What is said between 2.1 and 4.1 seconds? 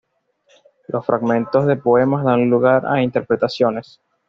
dan lugar a interpretaciones.